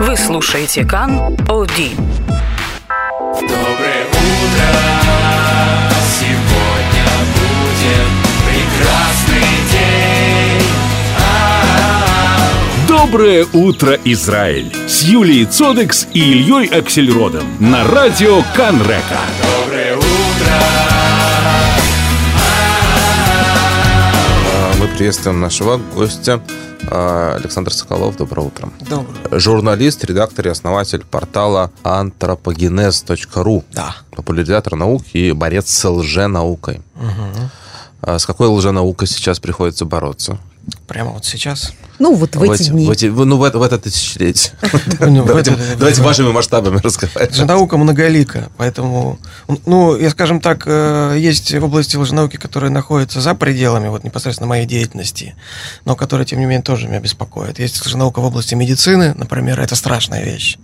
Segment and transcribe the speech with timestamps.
[0.00, 1.90] Вы слушаете Кан Оди.
[3.20, 4.70] Доброе утро,
[6.18, 8.08] сегодня будет
[8.46, 10.66] прекрасный день.
[11.18, 12.88] А-а-а.
[12.88, 14.72] Доброе утро, Израиль!
[14.88, 19.20] С Юлией Цодекс и Ильей Аксельродом на радио Канрека.
[19.42, 19.59] Доброе
[25.00, 26.42] приветствуем нашего гостя
[26.90, 28.18] а, Александр Соколов.
[28.18, 28.68] Доброе утро.
[28.80, 29.40] Доброе.
[29.40, 33.64] Журналист, редактор и основатель портала anthropogenes.ru.
[33.72, 33.96] Да.
[34.10, 36.82] Популяризатор наук и борец с лженаукой.
[38.02, 40.38] А С какой лженаукой сейчас приходится бороться?
[40.86, 41.72] Прямо вот сейчас.
[41.98, 42.86] Ну, вот в эти дни.
[42.86, 44.52] в эти- ну, в это, в это тысячелетие.
[45.00, 47.32] Ну, Давайте вашими масштабами разговаривать.
[47.32, 49.18] Лженаука многолика, поэтому,
[49.66, 54.66] ну, я, скажем так, э, есть области лженауки, которые находятся за пределами вот непосредственно моей
[54.66, 55.34] деятельности,
[55.84, 57.58] но которые, тем не менее, тоже меня беспокоят.
[57.58, 60.56] Есть лженаука в области медицины, например, это страшная вещь.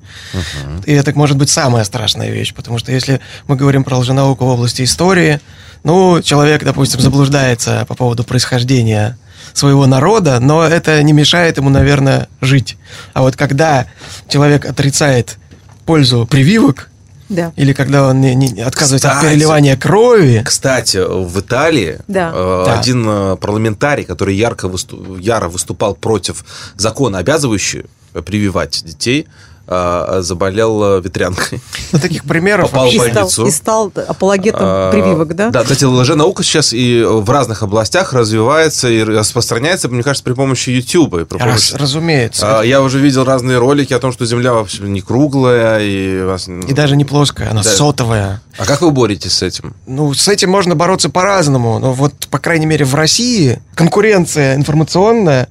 [0.86, 4.48] И это может быть самая страшная вещь, потому что если мы говорим про лженауку в
[4.48, 5.40] области истории,
[5.84, 9.18] ну, человек, допустим, заблуждается по поводу происхождения
[9.56, 12.76] своего народа, но это не мешает ему, наверное, жить.
[13.14, 13.86] А вот когда
[14.28, 15.38] человек отрицает
[15.86, 16.90] пользу прививок,
[17.28, 17.52] Да.
[17.56, 19.32] или когда он не, не- отказывается от Кстати.
[19.32, 22.30] переливания крови, Кстати, в Италии Да.
[22.34, 22.78] э, Да.
[22.80, 26.44] один э, парламентарий, который ярко высту- яро выступал против
[26.76, 27.84] закона, обязывающего
[28.26, 29.26] прививать детей,
[29.66, 31.60] э, заболел ветрянкой.
[31.92, 33.46] ну, таких примеров Попал вообще в И стал, больницу.
[33.46, 35.50] и стал апологетом А, прививок, да?
[35.50, 40.70] Да, кстати, лженаука сейчас и в разных областях развивается и распространяется, мне кажется, при помощи
[40.70, 41.14] YouTube.
[41.14, 42.60] и при Раз- разумеется.
[42.60, 45.80] А, Я уже видел разные ролики о том, что Земля вообще не круглая.
[45.80, 46.24] И,
[46.68, 47.68] И даже не плоская, она Да.
[47.70, 48.42] сотовая.
[48.58, 49.74] А как вы боретесь с этим?
[49.86, 51.78] Ну, с этим можно бороться по-разному.
[51.78, 55.48] Но вот, по крайней мере, в России конкуренция информационная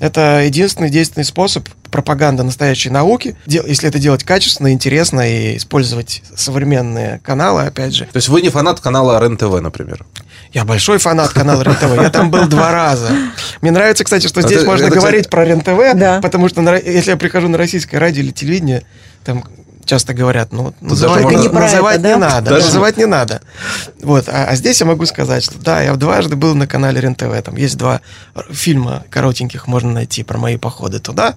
[0.00, 3.36] это единственный действенный способ пропаганда настоящей науки.
[3.46, 8.06] Дел- Если это делать качественно, интересно и использовать современные каналы, опять же.
[8.06, 10.04] То есть вы не фанат канала РЕН-ТВ, например?
[10.52, 11.94] Я большой фанат канала РЕН-ТВ.
[12.02, 13.10] Я там был два раза.
[13.60, 16.20] Мне нравится, кстати, что здесь Это- можно это, говорить кстати- про РЕН-ТВ, Да.
[16.20, 18.82] потому что на- если я прихожу на российское радио или телевидение,
[19.22, 19.44] там
[19.84, 22.18] часто говорят, ну, называть, можно- не, называть это, не да?
[22.18, 23.42] надо, Даже- называть не надо.
[24.00, 27.42] Вот, а, а здесь я могу сказать, что да, я дважды был на канале РЕН-ТВ,
[27.44, 28.00] там есть два
[28.50, 31.34] фильма коротеньких, можно найти про мои походы туда.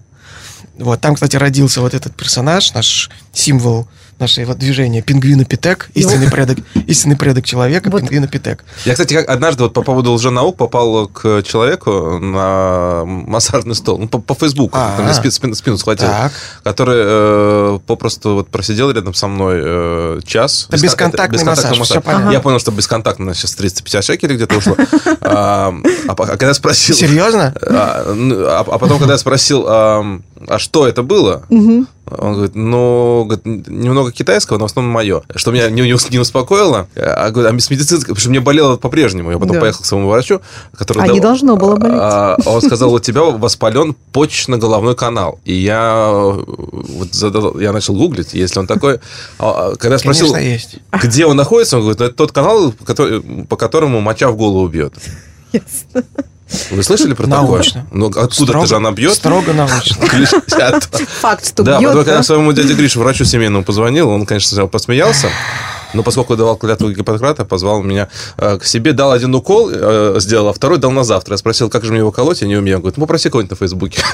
[0.78, 3.88] Вот, там, кстати, родился вот этот персонаж, наш символ
[4.20, 8.02] нашего движения, пингвинопитек, истинный предок, истинный предок человека, Вот.
[8.02, 8.64] пингвинопитек.
[8.86, 14.08] Я, кстати, как однажды вот по поводу лженаук попал к человеку на массажный стол, ну,
[14.08, 14.98] по, по Фейсбуку, А.
[14.98, 16.31] там спину, спину, спину схватил, Так.
[16.64, 20.68] который э, попросту вот просидел рядом со мной э, час.
[20.70, 22.32] Это бесконтактный массаж, всё понятно.
[22.32, 24.76] Я понял, что бесконтактно сейчас 350 шекелей где-то ушло.
[25.22, 25.74] А а
[26.08, 26.96] а когда я спросил...
[26.96, 27.53] Серьезно?
[27.62, 29.66] А, ну, а потом, когда я спросил,
[30.48, 35.24] а, а что это было, он говорит, ну, говорит, немного китайского, но в основном мое.
[35.36, 38.40] Что меня не, не ус- не успокоило, а, говорит, а с медицинской, потому что мне
[38.42, 39.32] болело по-прежнему.
[39.32, 39.62] Я потом Да.
[39.62, 40.40] поехал к своему врачу,
[40.78, 41.04] который...
[41.04, 41.98] А не должно было болеть.
[42.00, 45.40] А, он сказал, у тебя воспален почечно-головной канал.
[45.46, 49.00] И я, вот задал- я начал гуглить, если он такой...
[49.40, 50.78] А, а, Когда я спросил, Конечно, есть.
[51.04, 54.68] где он находится, он говорит, «Ну, это тот канал, который- по которому моча в голову
[54.68, 54.94] бьет.
[55.52, 56.04] Ясно.
[56.70, 57.82] Вы слышали про Научно.
[57.84, 57.98] такое?
[58.00, 59.14] Ну, откуда-то Строго- же она бьет.
[59.14, 60.06] Строго научно.
[61.22, 62.24] Факт, что Да, бьет, потом, когда да?
[62.24, 65.30] своему дяде Грише, врачу семейному, позвонил, он, конечно, сначала посмеялся,
[65.96, 70.50] но поскольку давал клятву Гиппократа, позвал меня э, к себе, дал один укол, э, сделал,
[70.50, 71.34] а второй дал на завтра.
[71.34, 72.78] Я спросил, как же мне его колоть, я не умею.
[72.78, 74.02] Он говорит, ну, попроси кого-нибудь на Фейсбуке.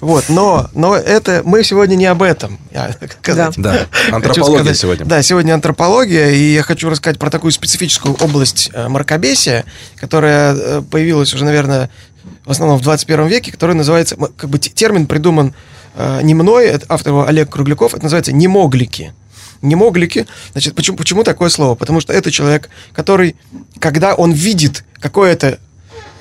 [0.00, 2.58] Вот, но, но это мы сегодня не об этом.
[3.56, 5.04] Да, Хочу антропология сказать- сегодня.
[5.06, 9.64] Да, сегодня антропология, и я хочу рассказать про такую специфическую область э, мракобесия,
[9.96, 11.90] которая э, появилась уже, наверное,
[12.44, 15.54] в основном в 21 веке, которая называется, как бы термин придуман
[15.94, 19.12] э, не мной, это автор его Олег Кругляков, это называется немоглики.
[19.62, 21.74] Немоглики, значит, почему, почему такое слово?
[21.74, 23.36] Потому что это человек, который,
[23.80, 25.58] когда он видит какое-то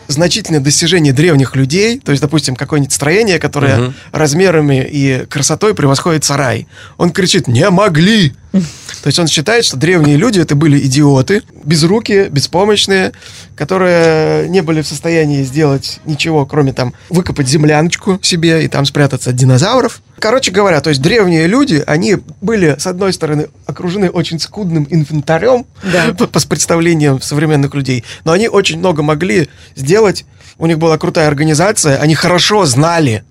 [0.08, 3.94] значительное достижение древних людей, то есть, допустим, какое-нибудь строение, которое Мгм.
[4.14, 6.68] размерами и красотой превосходит сарай.
[6.98, 8.34] Он кричит «Не могли!»
[9.04, 13.14] То есть он считает, что древние люди это были идиоты, безрукие, беспомощные,
[13.56, 19.30] которые не были в состоянии сделать ничего, кроме там выкопать земляночку себе и там спрятаться
[19.32, 20.02] от динозавров.
[20.20, 25.66] Короче говоря, то есть древние люди, они были, с одной стороны, окружены очень скудным инвентарем
[25.84, 26.14] Да.
[26.18, 30.26] по, по- с представлением современных людей, но они очень много могли сделать.
[30.58, 33.24] У них была крутая организация, они хорошо знали,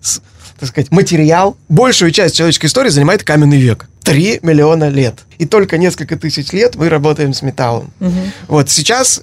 [0.58, 1.56] так сказать, материал.
[1.68, 3.88] Большую часть человеческой истории занимает каменный век.
[4.06, 5.20] Три миллиона лет.
[5.38, 7.92] И только несколько тысяч лет мы работаем с металлом.
[8.48, 9.22] Вот сейчас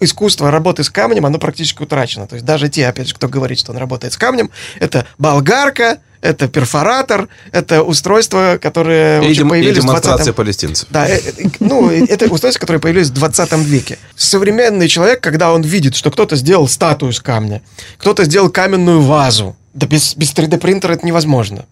[0.00, 2.26] искусство работы с камнем, оно практически утрачено.
[2.26, 4.50] То есть даже те, опять же, кто говорит, что он работает с камнем,
[4.80, 10.88] это болгарка, это перфоратор, это устройства, которые И, дем- и появились в демонстрация 20 палестинцев.
[10.90, 13.98] да, э, э, ну, э, это устройства, которые появились в 20 веке.
[14.16, 17.60] Современный человек, когда он видит, что кто-то сделал статую из камня,
[17.98, 21.66] кто-то сделал каменную вазу, да без, без 3D-принтера это невозможно.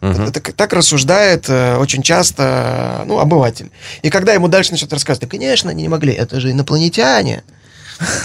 [0.00, 3.70] Это к- так рассуждает э, очень часто ну, обыватель.
[4.02, 7.42] И когда ему дальше начнут рассказывать, да, конечно, они не могли, это же инопланетяне.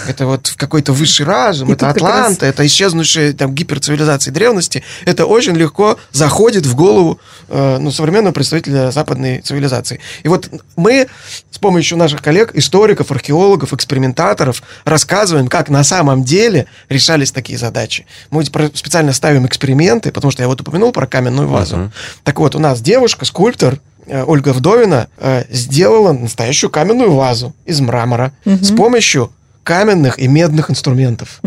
[0.08, 4.82] Это вот какой-то высший разум, И это раз- Атланта, это исчезнувшие там гиперцивилизации древности.
[5.04, 7.18] Это очень легко заходит в голову
[7.48, 10.00] э, ну, современного представителя западной цивилизации.
[10.22, 11.08] И вот мы
[11.50, 18.06] с помощью наших коллег, историков, археологов, экспериментаторов рассказываем, как на самом деле решались такие задачи.
[18.30, 21.90] Мы специально ставим эксперименты, потому что я вот упомянул про каменную вазу.
[22.22, 27.80] Так вот, у нас девушка, скульптор, э, Ольга Вдовина э, сделала настоящую каменную вазу из
[27.80, 29.32] мрамора с помощью
[29.64, 31.40] каменных и медных инструментов.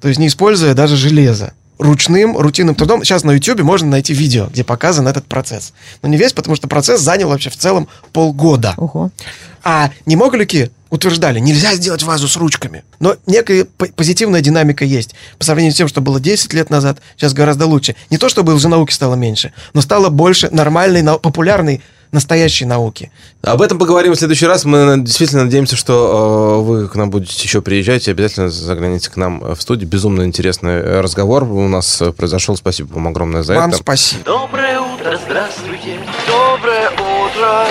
[0.00, 1.52] То есть не используя даже железо.
[1.78, 3.04] Ручным, рутинным трудом.
[3.04, 5.72] Сейчас на YouTube можно найти видео, где показан этот процесс.
[6.02, 8.74] Но не весь, потому что процесс занял вообще в целом полгода.
[8.76, 9.12] Ого.
[9.62, 12.82] А немоглики утверждали, нельзя сделать вазу с ручками.
[12.98, 13.64] Но некая
[13.94, 15.14] позитивная динамика есть.
[15.38, 17.94] По сравнению с тем, что было 10 лет назад, сейчас гораздо лучше.
[18.10, 21.80] Не то, чтобы уже науки стало меньше, но стало больше нормальной, популярной,
[22.12, 23.10] настоящей науки.
[23.42, 24.64] Об этом поговорим в следующий раз.
[24.64, 29.10] Мы на- действительно надеемся, что э, вы к нам будете еще приезжать и обязательно загляните
[29.10, 29.88] к нам в студию.
[29.88, 32.56] Безумно интересный э, разговор у нас э, произошел.
[32.56, 33.78] Спасибо вам огромное за Вам это.
[33.78, 34.22] спасибо.
[34.24, 35.98] Доброе утро, здравствуйте.
[36.26, 37.66] Доброе утро.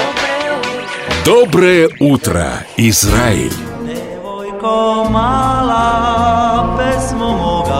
[1.25, 3.51] Доброе утро, Израиль!
[3.84, 7.78] Devojko mala, pesmo moga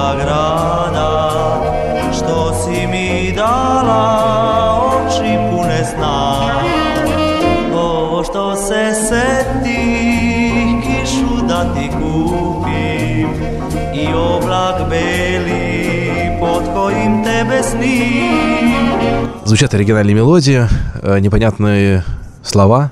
[11.74, 13.30] ti kupim
[13.94, 18.68] i oblak beli pod kojim tebe snim.
[19.46, 20.68] Звучат оригинальные мелодии,
[21.02, 22.04] э, непонятные
[22.44, 22.92] слова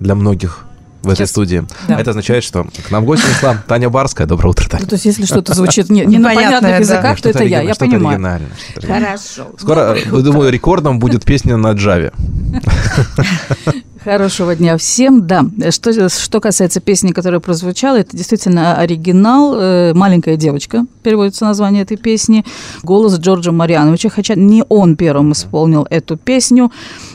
[0.00, 0.64] для многих
[1.02, 1.30] в этой Сейчас.
[1.30, 1.64] студии.
[1.88, 1.98] Да.
[1.98, 4.26] Это означает, что к нам в гости пришла Таня Барская.
[4.26, 4.82] Доброе утро, Таня.
[4.82, 6.76] Ну, то есть, если что-то звучит не, не на понятных да.
[6.78, 8.14] языках, то это я, я понимаю.
[8.14, 9.08] оригинальное, что-то оригинальное.
[9.08, 9.50] Хорошо.
[9.58, 12.12] Скоро, э, думаю, рекордом будет песня на джаве.
[14.04, 15.26] Хорошего дня всем.
[15.26, 19.54] Да, что, что касается песни, которая прозвучала, это действительно оригинал.
[19.58, 22.44] э, «Маленькая девочка» переводится название этой песни.
[22.82, 26.70] Голос Джорджа Марьяновича, хотя не он первым исполнил эту песню.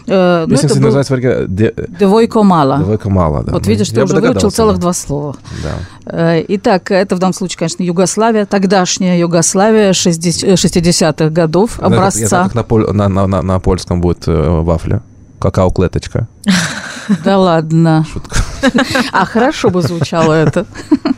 [0.07, 2.77] Э, но Песня, кстати, был называется в оригинале «Де- «Девойко мало».
[2.79, 3.43] «Девойка мало».
[3.43, 3.53] да.
[3.53, 5.35] Вот Ну, видишь, ты я уже выучил целых два слова.
[5.63, 5.71] Да.
[6.37, 11.95] Э, Итак, это в данном случае, конечно, Югославия, тогдашняя Югославия 60 60-х годов, Я Я
[11.95, 12.43] образца.
[12.43, 15.01] как на, поль- на, на- на- на польском будет э, вафля.
[15.43, 16.27] Какао-клеточка.
[17.25, 18.05] Да ладно.
[18.13, 18.39] Шутка.
[19.11, 20.65] А хорошо бы звучало это.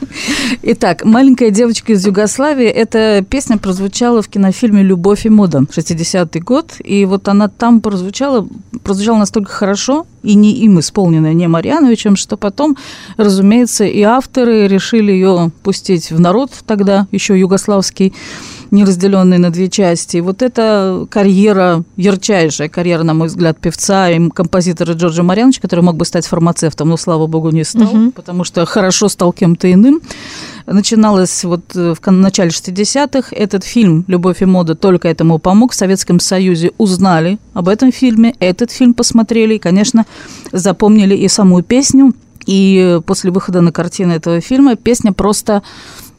[0.63, 6.73] Итак, «Маленькая девочка из Югославии»– эта песня прозвучала в кинофильме «Любовь и мода» 60-й год.
[6.83, 8.47] И вот она там прозвучала,
[8.83, 12.77] прозвучала настолько хорошо, и не им исполненная, не Марьяновичем, что потом,
[13.17, 18.13] разумеется, и авторы решили ее пустить в народ тогда, еще югославский,
[18.71, 20.17] не разделенный на две части.
[20.17, 25.81] И вот эта карьера, ярчайшая карьера, на мой взгляд, певца и композитора Джорджа Марьяновича, который
[25.81, 30.01] мог бы стать фармацевтом, но, слава богу, не стал, потому что хорошо стал кем-то иным.
[30.65, 33.35] Начиналась вот э, в начале 60-х.
[33.35, 35.73] Этот фильм «Любовь и мода» только этому помог.
[35.73, 40.05] В Советском Союзе узнали об этом фильме, этот фильм посмотрели и, конечно,
[40.51, 42.13] запомнили и саму песню.
[42.45, 45.63] И после выхода на картины этого фильма песня просто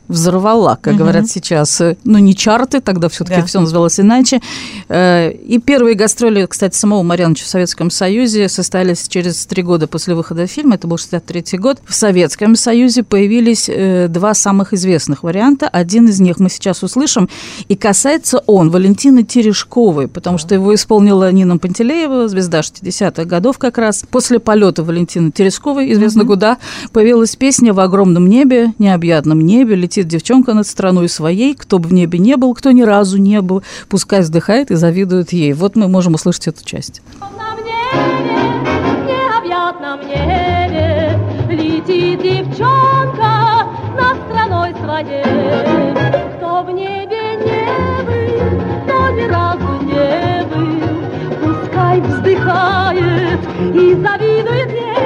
[0.09, 1.81] взорвала, как говорят сейчас.
[1.81, 3.47] Э, Ну, не чарты, тогда все-таки Да.
[3.47, 4.41] все называлось иначе.
[4.89, 10.15] Э, И первые гастроли, кстати, самого Марьяновича в Советском Союзе состоялись через три года после
[10.15, 11.79] выхода фильма, это был 63 год.
[11.87, 15.69] В Советском Союзе появились э, два самых известных варианта.
[15.69, 17.29] Один из них мы сейчас услышим.
[17.69, 23.79] И касается он Валентины Терешковой, потому что его исполнила Нина Пантелеева, звезда 60-х годов как
[23.79, 24.05] раз.
[24.11, 26.59] После полета Валентины Терешковой, известно куда,
[26.93, 31.93] появилась песня «В огромном небе, необъятном небе, летит девчонка над страной своей, кто бы в
[31.93, 35.53] небе не был, кто ни разу не был, пускай вздыхает и завидует ей».
[35.53, 37.03] Вот мы можем услышать эту часть.
[37.21, 38.47] На небе,
[39.07, 45.95] необъятном небе Летит девчонка над страной своей
[46.37, 51.01] Кто в небе не был, кто ни разу не был
[51.43, 53.41] Пускай вздыхает
[53.75, 55.06] и завидует ей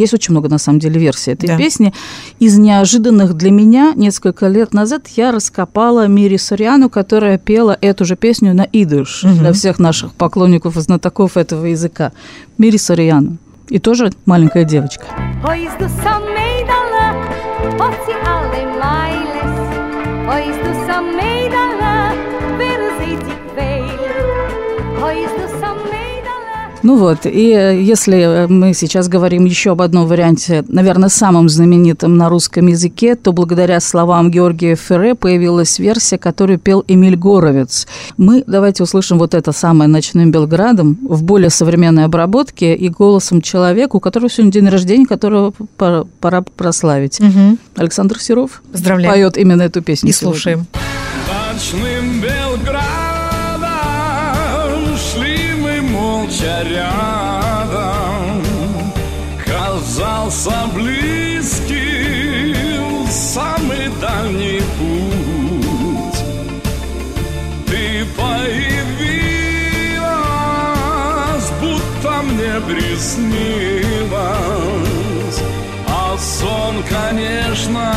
[0.00, 1.58] Есть очень много, на самом деле, версий этой Да.
[1.58, 1.92] песни.
[2.38, 8.16] Из неожиданных для меня несколько лет назад я раскопала Мири Сориану, которая пела эту же
[8.16, 12.12] песню на идыш для всех наших поклонников и знатоков этого языка.
[12.56, 13.36] Мири Сориану.
[13.68, 15.04] И тоже маленькая девочка.
[15.44, 17.06] Izdusam me i dala
[17.78, 19.54] Otsi alle mailes
[26.82, 32.16] Ну вот, и э, если мы сейчас говорим еще об одном варианте, наверное, самым знаменитым
[32.16, 37.86] на русском языке, то благодаря словам Георгия Ферре появилась версия, которую пел Эмиль Горовец.
[38.16, 43.96] Мы давайте услышим вот это самое «Ночным Белградом» в более современной обработке и голосом человека,
[43.96, 47.20] у которого сегодня день рождения, которого пора, пора прославить.
[47.20, 47.58] Мгм.
[47.76, 49.12] Александр Серов Поздравляем.
[49.12, 50.10] поет именно эту песню.
[50.10, 50.34] И сегодня.
[50.34, 50.66] слушаем.
[51.52, 52.22] Ночным
[56.40, 58.42] молча рядом
[59.44, 61.86] Казался близким
[63.10, 66.24] Самый дальний путь
[67.66, 68.70] Ты появилась
[71.60, 74.20] Будто мне приснилась
[75.88, 77.94] А сон, конечно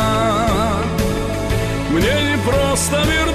[1.93, 3.32] мне не просто вернуть.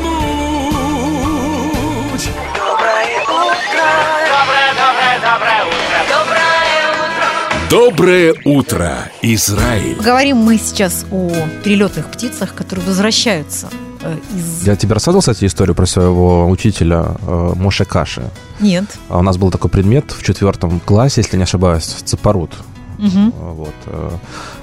[7.70, 9.96] Доброе утро, Израиль!
[10.00, 11.30] Говорим мы сейчас о
[11.62, 13.68] перелетных птицах, которые возвращаются
[14.00, 14.66] э, из...
[14.66, 18.22] Я тебе рассказывал, кстати, историю про своего учителя э, Моше Каши.
[18.60, 18.84] Нет.
[19.10, 22.52] А У нас был такой предмет в четвертом классе, если не ошибаюсь, цепорут.
[22.96, 23.28] Мгм.
[23.28, 23.74] Э, Вот.
[23.86, 24.10] э,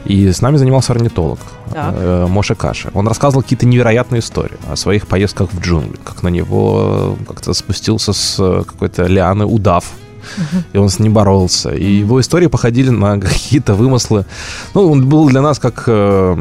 [0.06, 1.40] И с нами занимался орнитолог
[1.72, 1.94] Так.
[1.96, 2.90] э, Моше Каши.
[2.96, 8.14] Он рассказывал какие-то невероятные истории о своих поездках в джунгли, как на него как-то спустился
[8.14, 9.86] с какой-то лианы удав,
[10.74, 11.70] и он с ним боролся.
[11.72, 14.26] И его истории походили на какие-то вымыслы.
[14.74, 16.38] Ну, он был для нас как э,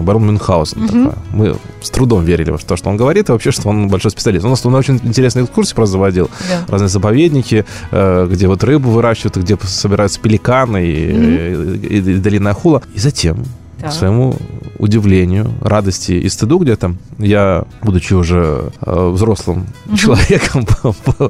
[0.00, 0.86] барон Мюнхгаузен.
[0.86, 1.12] такой.
[1.32, 4.44] Мы с трудом верили в то, что он говорит, и вообще, что он большой специалист.
[4.44, 6.30] У нас он очень интересные экскурсии просто заводил.
[6.48, 6.64] Да.
[6.72, 12.50] Разные заповедники, э, где вот рыбу выращивают, и где собираются пеликаны и, и- и долина
[12.50, 12.82] Ахула.
[12.94, 13.44] И затем,
[13.80, 13.90] Так.
[13.90, 14.34] к своему
[14.78, 19.66] удивлению, радости и стыду где-то, я, будучи уже э, взрослым
[19.96, 20.66] человеком,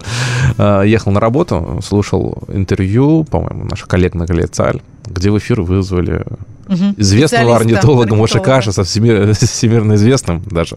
[0.58, 6.24] э, ехал на работу, слушал интервью, по-моему, наших коллег на Галицаль, где в эфир вызвали
[6.66, 6.94] Мгм.
[6.98, 8.44] известного орнитолога Моше орнитолога.
[8.44, 10.76] Каша, со всемир- всемирно известным даже.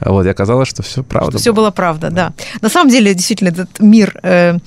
[0.00, 1.38] Вот, и оказалось, что все правда.
[1.38, 2.32] Все было правда, да.
[2.60, 4.58] На самом деле, действительно, этот мир э,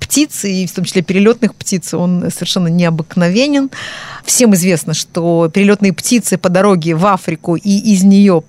[0.00, 3.70] птиц, и в том числе перелетных птиц, он совершенно необыкновенен.
[4.24, 8.42] Всем известно, что перелетные птицы по дороге в Африку и из нее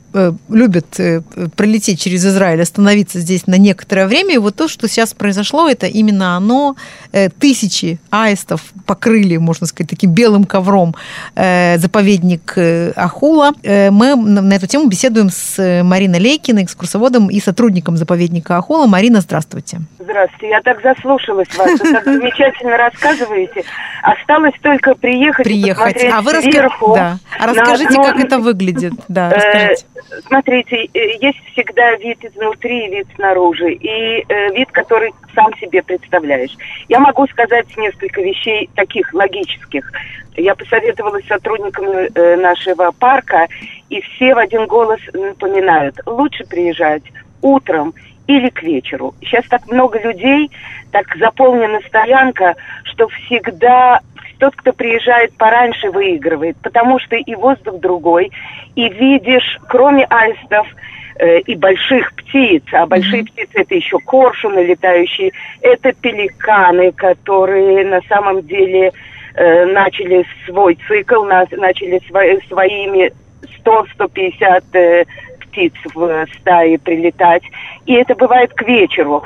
[0.50, 1.22] любят э,
[1.56, 4.36] пролететь через Израиль, остановиться здесь на некоторое время.
[4.36, 6.76] И вот то, что сейчас произошло, это именно оно.
[7.12, 10.96] Э, тысячи аистов покрыли, можно сказать, таким белым ковром
[11.36, 13.52] э, заповедник э, Ахула.
[13.64, 18.88] Э, мы на эту тему беседуем с э, Мариной Лейкиной, экскурсоводом и сотрудником заповедника Ахула.
[18.88, 19.82] Марина, здравствуйте.
[20.00, 23.64] Здравствуйте, я так заслушалась вас, вы так замечательно рассказываете.
[24.02, 26.04] Осталось только приехать, Приехать.
[26.12, 27.18] А вы раска- да.
[27.40, 28.94] А расскажите, как это выглядит.
[29.08, 29.86] Да, Э, расскажите.
[30.26, 35.84] Смотрите, э, есть всегда вид изнутри и вид снаружи, и э, вид, который сам себе
[35.84, 36.56] представляешь.
[36.88, 39.92] Я могу сказать несколько вещей таких логических.
[40.36, 43.48] Я посоветовалась с сотрудниками э, нашего парка,
[43.90, 47.04] и все в один голос напоминают, лучше приезжать
[47.42, 47.94] утром
[48.28, 49.14] или к вечеру.
[49.22, 50.52] Сейчас так много людей,
[50.92, 54.00] так заполнена стоянка, что всегда
[54.40, 58.32] тот, кто приезжает пораньше, выигрывает, потому что и воздух другой,
[58.76, 60.68] и видишь, кроме аистов,
[61.20, 65.32] э, и больших птиц, а большие птицы это еще коршуны летающие,
[65.62, 68.92] это пеликаны, которые на самом деле
[69.34, 73.12] э, начали свой цикл, на- начали свои- своими
[73.64, 75.06] 100-150 э,
[75.58, 77.44] птиц в стае прилетать.
[77.86, 79.24] И это бывает к вечеру.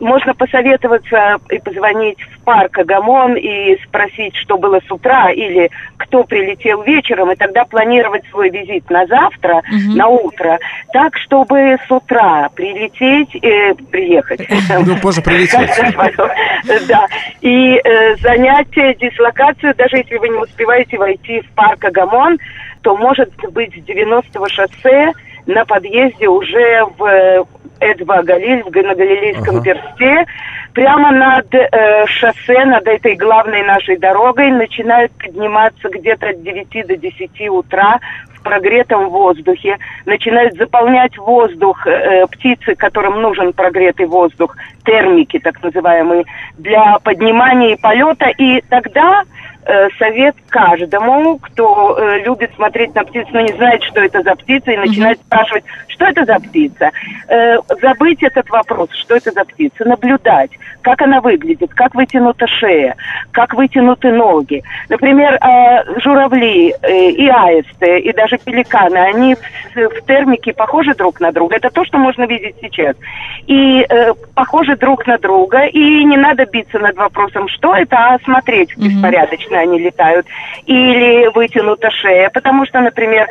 [0.00, 6.24] Можно посоветоваться и позвонить в парк Агамон и спросить, что было с утра, или кто
[6.24, 9.62] прилетел вечером, и тогда планировать свой визит на завтра,
[9.94, 10.58] на утро,
[10.92, 14.40] так, чтобы с утра прилететь, э, приехать.
[14.86, 15.70] Ну, позже прилететь.
[16.88, 17.06] Да.
[17.40, 22.38] И э, занять дислокацию, даже если вы не успеваете войти в парк Агамон,
[22.82, 25.12] то может быть с 90-го шоссе
[25.50, 27.44] на подъезде уже в э,
[27.80, 29.62] Эдва Галиль, в, на Галилейском Ага.
[29.62, 30.26] персте,
[30.74, 36.96] прямо над э, шоссе, над этой главной нашей дорогой, начинают подниматься где-то от 9 до
[36.96, 37.98] 10 утра
[38.34, 46.24] в прогретом воздухе, начинают заполнять воздух э, птицы, которым нужен прогретый воздух, термики так называемые,
[46.58, 49.59] для поднимания и полета, и тогда э,
[49.98, 54.72] совет каждому, кто э, любит смотреть на птицу, но не знает, что это за птица,
[54.72, 56.90] и начинает спрашивать, что это за птица.
[57.28, 60.50] Э, забыть этот вопрос, что это за птица, наблюдать,
[60.82, 62.96] как она выглядит, как вытянута шея,
[63.32, 64.62] как вытянуты ноги.
[64.88, 71.20] Например, э, журавли э, и аисты, и даже пеликаны, они в, в термике похожи друг
[71.20, 71.56] на друга.
[71.56, 72.96] Это то, что можно видеть сейчас.
[73.46, 78.18] И э, похожи друг на друга, и не надо биться над вопросом, что это, а
[78.24, 80.26] смотреть беспорядочно они летают.
[80.66, 83.28] Или вытянута шея, потому что, например,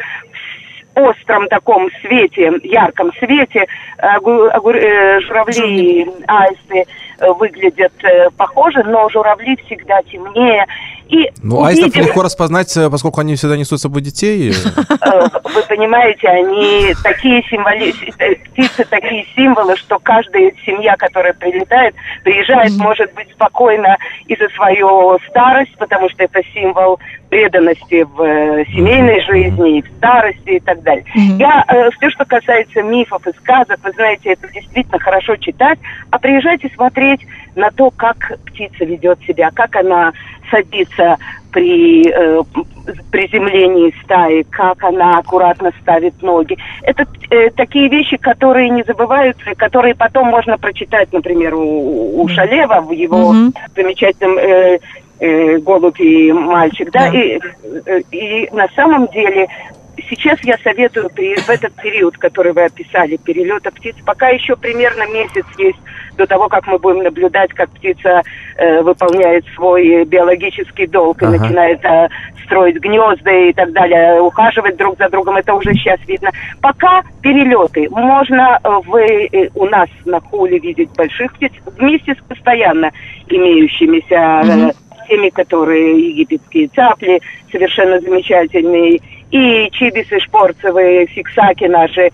[0.95, 3.65] в остром таком свете, ярком свете,
[3.97, 6.85] огу- огур- э, журавли аисты э,
[7.37, 10.65] выглядят э, похожи, но журавли всегда темнее.
[11.09, 14.51] И Ну, аистов увидев- легко распознать, э, поскольку они всегда несут с собой детей.
[14.51, 17.91] Э, Вы понимаете, они такие символи,
[18.51, 23.97] птицы такие символы, что каждая семья, которая прилетает, приезжает, может быть спокойно
[24.27, 26.99] и за свою старость, потому что это символ
[27.29, 31.05] преданности в семейной жизни, и в старости и так далее.
[31.37, 31.63] Я
[31.97, 35.79] все, что касается мифов и сказок, вы знаете, это действительно хорошо читать,
[36.11, 37.08] а приезжайте смотреть
[37.55, 40.11] на то, как птица ведет себя, как она
[40.51, 41.17] садится
[41.51, 42.41] при э,
[43.11, 46.57] приземлении стаи, как она аккуратно ставит ноги.
[46.83, 52.81] Это э, такие вещи, которые не забываются, которые потом можно прочитать, например, у, у Шалева
[52.81, 53.53] в его Мгм.
[53.75, 54.79] замечательном э,
[55.19, 56.91] э, «Голубь и мальчик».
[56.91, 57.07] Да?
[57.07, 57.39] И,
[57.85, 59.47] э, и на самом деле
[60.09, 65.07] сейчас я советую при, в этот период, который вы описали, перелета птиц, пока еще примерно
[65.11, 65.79] месяц есть
[66.17, 68.21] до того, как мы будем наблюдать, как птица
[68.57, 71.37] э, выполняет свой биологический долг и Ага.
[71.37, 72.09] начинает э,
[72.45, 76.29] строить гнезда и так далее, ухаживать друг за другом, это уже сейчас видно.
[76.61, 77.87] Пока перелеты.
[77.89, 82.91] Можно э, вы э, у нас на хуле видеть больших птиц вместе с постоянно
[83.27, 84.71] имеющимися э,
[85.07, 88.99] теми, которые египетские цапли, совершенно замечательные,
[89.31, 92.09] и чибисы шпорцевые, фиксаки наши,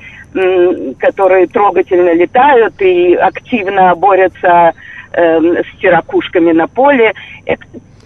[0.99, 4.73] которые трогательно летают и активно борются
[5.13, 7.13] эм, с терракушками на поле.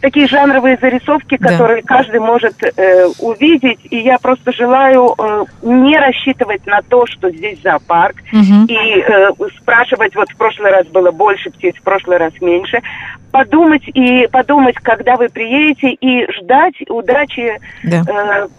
[0.01, 1.49] Такие жанровые зарисовки, Да.
[1.49, 7.29] которые каждый может э, увидеть, и я просто желаю э, не рассчитывать на то, что
[7.31, 8.65] здесь зоопарк, Мгм.
[8.65, 9.29] и э,
[9.61, 12.79] спрашивать, вот в прошлый раз было больше птиц, в прошлый раз меньше,
[13.31, 18.03] подумать и подумать, когда вы приедете, и ждать удачи, Да.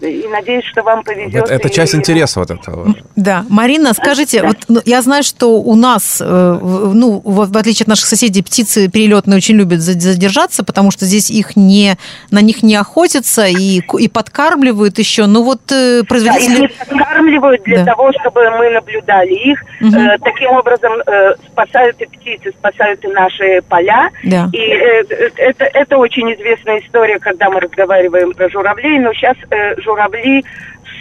[0.00, 1.44] э, и надеюсь, что вам повезет.
[1.44, 2.94] Это, это и- часть интереса вот этого.
[3.16, 4.48] Да, Марина, скажите, Да.
[4.48, 8.42] вот ну, я знаю, что у нас, э, ну, в, в отличие от наших соседей,
[8.42, 11.96] птицы перелетные очень любят за- задержаться, потому что здесь их не,
[12.30, 15.26] на них не охотятся и, и подкармливают еще.
[15.26, 16.64] Ну вот э, Да, производители...
[16.64, 17.92] их не подкармливают для Да.
[17.92, 19.62] того, чтобы мы наблюдали их.
[19.80, 19.96] Мгм.
[19.96, 24.10] Э, таким образом э, спасают и птицы, спасают и наши поля.
[24.24, 24.48] Да.
[24.52, 25.04] И э,
[25.36, 30.44] это, это очень известная история, когда мы разговариваем про журавлей, но сейчас э, журавли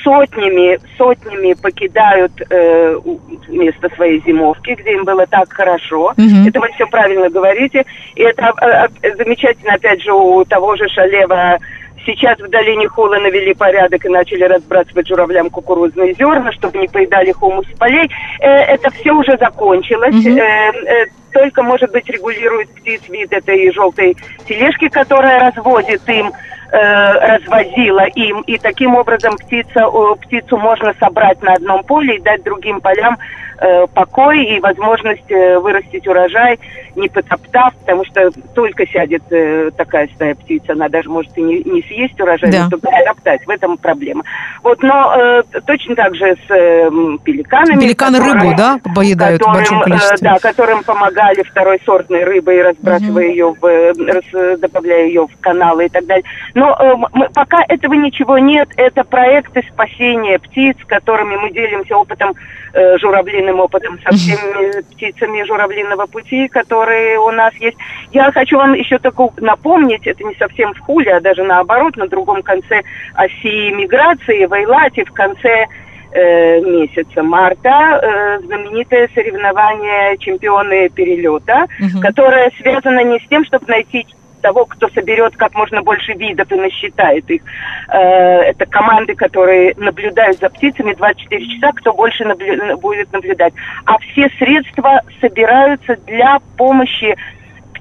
[0.04, 3.00] сотнями, сотнями покидают э,
[3.48, 6.14] место своей зимовки, где им было так хорошо.
[6.18, 6.48] Мгм.
[6.48, 7.86] Это вы все правильно говорите.
[8.16, 11.60] И это э, э, замечательно, опять же, у того же Шалева
[12.06, 17.32] Сейчас в долине Хула навели порядок и начали разбрасывать журавлям кукурузные зерна, чтобы не поедали
[17.32, 18.10] хумус с полей.
[18.40, 20.26] Э, это все уже закончилось.
[20.26, 24.16] Э, только, может быть, регулирует птиц вид этой желтой
[24.48, 26.32] тележки, которая разводит им,
[26.72, 28.42] развозила им.
[28.42, 33.18] И таким образом птица, э, птицу можно собрать на одном поле и дать другим полям
[33.62, 36.60] э, покой и возможность э, вырастить урожай,
[36.96, 41.64] не потоптав, потому что только сядет э, такая стая птиц, она даже может и не,
[41.64, 42.64] не съесть урожай, Да.
[42.66, 43.46] но только потоптать.
[43.46, 44.24] В этом проблема.
[44.64, 46.90] Вот, но э, точно так же с э,
[47.24, 47.80] пеликанами.
[47.80, 50.18] Пеликаны которые- рыбу, да, поедают в которым, большом э, количестве?
[50.22, 55.86] да, которым помогали второй сортной рыбой, разбрасывая ее, в, э, рас- добавляя ее в каналы
[55.86, 56.26] и так далее.
[56.54, 58.70] Но э, мы- пока этого ничего нет.
[58.78, 62.34] Это проекты спасения птиц, которыми мы делимся опытом,
[62.74, 67.78] э, журавлиным опытом со всеми птицами журавлиного пути, которые у нас есть.
[68.12, 72.08] Я хочу вам еще только напомнить, это не совсем в Хуле, а даже наоборот, на
[72.08, 72.82] другом конце
[73.16, 75.66] оси миграции, в Эйлате, в конце
[76.12, 82.02] э, месяца марта э, знаменитое соревнование чемпионы перелета, Мгм.
[82.02, 84.06] которое связано не с тем, чтобы найти
[84.42, 87.42] того, кто соберет как можно больше видов и насчитает их.
[87.90, 93.54] Э, это команды, которые наблюдают за птицами 24 часа, кто больше наблю- будет наблюдать.
[93.86, 97.16] А все средства собираются для помощи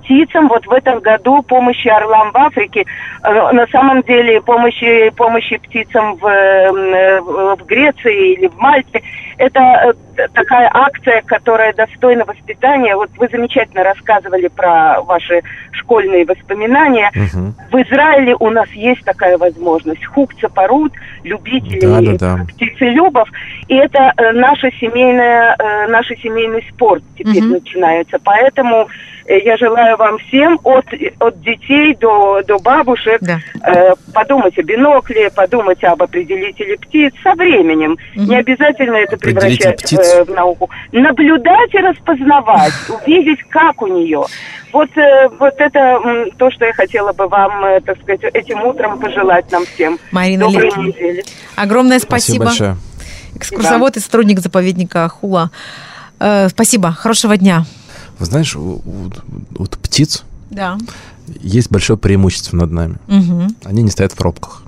[0.09, 0.49] птицам.
[0.49, 2.85] Вот в этом году помощи орлам в Африке,
[3.23, 9.03] э, на самом деле помощи, помощи птицам в, э, в Греции или в Мальте,
[9.37, 9.61] это
[10.17, 12.97] э, такая акция, которая достойна воспитания.
[12.97, 15.43] Вот вы замечательно рассказывали про ваши
[15.73, 17.11] школьные воспоминания.
[17.15, 17.55] Мгм.
[17.71, 20.05] В Израиле у нас есть такая возможность.
[20.07, 20.93] Хукца порут,
[21.23, 22.45] любители Да-да-да.
[22.49, 23.29] птицелюбов.
[23.69, 27.53] И это наша семейная, э, наш семейный спорт теперь Мгм.
[27.53, 28.19] начинается.
[28.25, 28.89] Поэтому
[29.37, 30.87] я желаю вам всем, от,
[31.21, 33.39] от детей до, до бабушек, Да.
[33.63, 37.97] э, подумать о бинокле, подумать об определителе птиц со временем.
[38.15, 38.25] Мгм.
[38.27, 39.99] Не обязательно это превращать птиц?
[39.99, 40.71] э, в науку.
[40.93, 44.25] Наблюдать и распознавать, увидеть, как у нее.
[44.73, 48.63] Вот, э, вот это м, то, что я хотела бы вам, э, так сказать, этим
[48.65, 49.99] утром пожелать нам всем.
[50.11, 51.25] Марина Доброй недели.
[51.57, 52.45] Огромное Спасибо спасибо.
[52.45, 52.77] большое.
[53.35, 55.51] Экскурсовод и сотрудник заповедника Хула.
[56.21, 56.93] Э, спасибо.
[56.93, 57.65] Хорошего дня.
[58.19, 59.11] Вы знаешь, у, у-
[59.59, 60.79] у птиц Да.
[61.41, 62.97] есть большое преимущество над нами.
[63.07, 63.55] Мгм.
[63.65, 64.63] Они не стоят в пробках.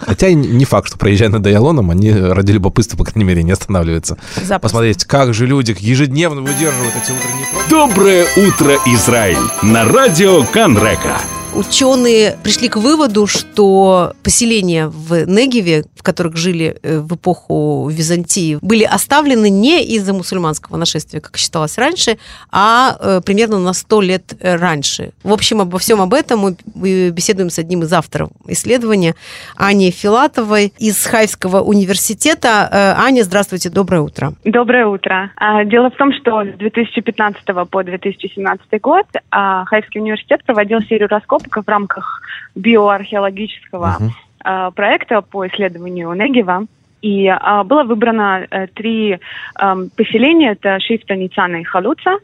[0.00, 3.50] Хотя и не факт, что проезжая над Диалоном, они ради любопытства, по крайней мере, не
[3.50, 4.16] останавливаются.
[4.36, 4.58] Запросто.
[4.60, 7.68] Посмотреть, как же люди ежедневно выдерживают эти утренние пробки.
[7.70, 9.36] Доброе утро, Израиль!
[9.62, 11.20] На радио Канрека.
[11.54, 18.58] Ученые пришли к выводу, что поселения в Негеве, в которых жили э, в эпоху Византии,
[18.60, 22.18] были оставлены не из-за мусульманского нашествия, как считалось раньше,
[22.50, 25.12] а э, примерно на 100 лет э, раньше.
[25.22, 29.14] В общем, обо всем об этом мы беседуем с одним из авторов исследования,
[29.56, 32.96] Аней Филатовой из Хайфского университета.
[32.98, 34.32] Аня, здравствуйте, доброе утро.
[34.44, 35.30] Доброе утро.
[35.36, 41.08] А, Дело в том, что с 2015 по 2017 год а, Хайфский университет проводил серию
[41.08, 42.22] раскопок в рамках
[42.56, 44.12] биоархеологического Мгм.
[44.44, 46.66] А, проекта по исследованию Негева.
[47.02, 49.18] И а, было выбрано э, три
[49.56, 52.18] ам, поселения, это Шифта, Ницана и Халуца,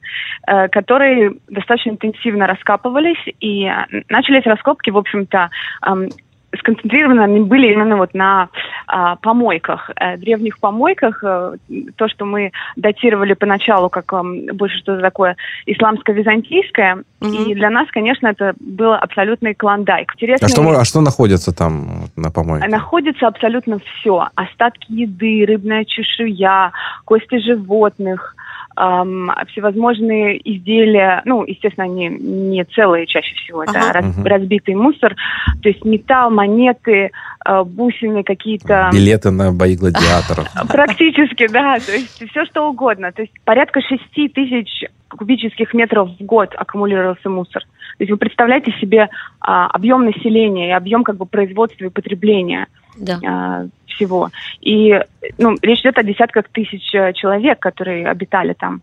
[0.46, 5.50] э, которые достаточно интенсивно раскапывались, и а, начались раскопки, в общем-то,
[5.80, 6.06] ам,
[6.56, 8.48] сконцентрированы они были именно вот на
[8.86, 11.22] а, помойках, э, древних помойках.
[11.22, 11.56] Э,
[11.96, 17.02] то, что мы датировали поначалу как ам, больше что-то такое исламско-византийское.
[17.20, 17.32] Мгм.
[17.50, 20.12] И для нас, конечно, это был абсолютный клондайк.
[20.14, 22.68] Интересный- А что, а что находится там на помойке?
[22.68, 24.28] Находится абсолютно все.
[24.34, 26.72] Остатки еды, рыбная чешуя,
[27.04, 28.34] кости животных,
[28.76, 31.22] ам, всевозможные изделия.
[31.24, 33.64] Ну, естественно, они не целые чаще всего.
[33.64, 33.92] Это Ага.
[33.92, 34.24] раз- Мгм.
[34.26, 35.16] разбитый мусор.
[35.62, 37.10] То есть металл, монеты,
[37.44, 38.90] э, бусины какие-то.
[38.92, 40.46] Билеты на бои гладиаторов.
[40.68, 41.78] Практически, да.
[41.80, 43.10] То есть все что угодно.
[43.10, 47.62] То есть порядка 6 тысяч кубических метров в год аккумулировался мусор.
[47.62, 49.08] То есть вы представляете себе
[49.40, 53.18] а, объем населения и объем как бы производства и потребления Да.
[53.26, 54.30] а, всего.
[54.60, 55.00] И
[55.38, 58.80] ну, речь идет о десятках тысяч э, человек, которые обитали там.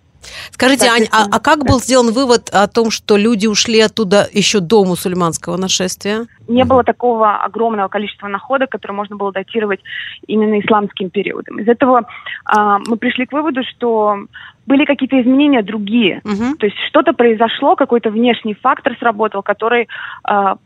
[0.52, 4.60] Скажите, Ань, а, а как был сделан вывод о том, что люди ушли оттуда еще
[4.60, 6.26] до мусульманского нашествия?
[6.48, 9.80] Не было такого огромного количества находок, которые можно было датировать
[10.28, 11.60] именно исламским периодом.
[11.60, 12.08] Из этого
[12.46, 14.18] а, мы пришли к выводу, что
[14.66, 16.22] были какие-то изменения другие.
[16.24, 16.58] Мгм.
[16.58, 19.88] То есть что-то произошло, какой-то внешний фактор сработал, который
[20.24, 20.58] а,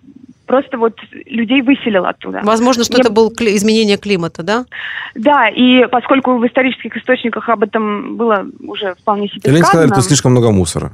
[0.50, 0.96] просто вот
[1.28, 2.42] людей выселил оттуда.
[2.44, 4.65] Возможно, что Не- это было кли- изменение климата, да?
[5.13, 9.88] Да, и поскольку в исторических источниках об этом было уже вполне себе Или они сказали,
[9.88, 9.96] сказано...
[9.96, 10.94] тут слишком много мусора.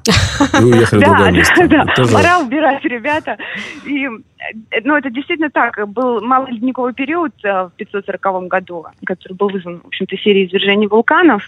[0.60, 1.68] И уехали в Да, другое место.
[1.70, 3.38] да, пора убирать, ребята.
[3.86, 4.10] И, э,
[4.84, 5.88] ну, это действительно так.
[5.90, 10.88] Был малый ледниковый период э, в 540 году, который был вызван, в общем-то, серией извержений
[10.88, 11.44] вулканов.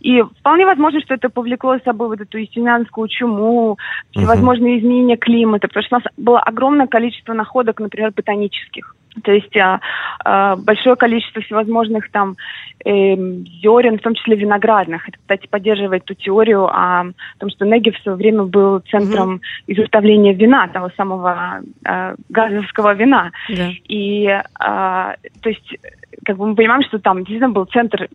[0.00, 3.78] И вполне возможно, что это повлекло за собой вот эту истинянскую чуму,
[4.12, 8.94] всевозможные изменения климата, потому что у нас было огромное количество находок, например, ботанических.
[9.22, 9.80] То есть а,
[10.24, 12.36] а, большое количество всевозможных там
[12.84, 15.08] эм, зерен, в том числе виноградных.
[15.08, 17.06] Это, кстати, поддерживает ту теорию о
[17.38, 23.32] том, что Негев в свое время был центром изготовления вина, того самого э, газовского вина.
[23.48, 23.70] Да.
[23.88, 24.26] И,
[24.60, 25.76] а, то есть,
[26.24, 28.08] как бы мы понимаем, что там действительно был центр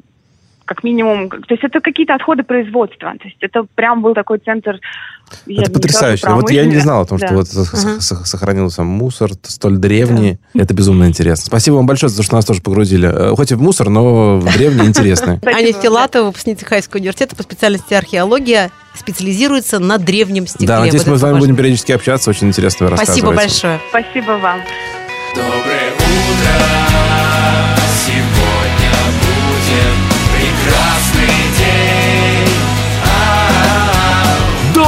[0.65, 4.79] как минимум, то есть это какие-то отходы производства, то есть это прям был такой центр.
[5.45, 6.21] я Это не потрясающе.
[6.21, 7.35] скажу, Вот я не знал о том, что Да.
[7.35, 10.37] вот сох- сох- сохранился мусор столь древний.
[10.53, 11.45] Это безумно интересно.
[11.47, 13.07] Спасибо вам большое за то, что нас тоже погрузили.
[13.31, 15.37] Э, Хоть и в мусор, но в древний интересный.
[15.37, 15.59] Спасибо.
[15.59, 20.67] Аня Филатова, выпускница Хайского университета по специальности археология, специализируется на древнем стекле.
[20.67, 22.29] Да, надеюсь, Вот мы с вами будем периодически общаться.
[22.29, 23.79] Очень интересно вы Спасибо большое.
[23.89, 24.59] Спасибо вам.
[25.35, 27.22] Доброе утро,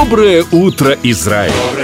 [0.08, 1.75] Доброе утро, Израиль!